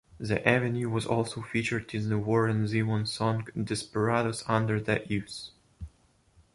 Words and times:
The 0.19 0.41
avenue 0.49 0.89
was 0.89 1.05
also 1.05 1.43
featured 1.43 1.93
in 1.93 2.09
the 2.09 2.17
Warren 2.17 2.65
Zevon 2.65 3.07
song 3.07 3.47
"Desperados 3.63 4.43
Under 4.47 4.79
the 4.81 5.05
Eaves". 5.13 5.51